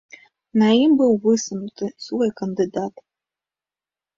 [0.61, 2.95] На ім быў высунуты свой кандыдат.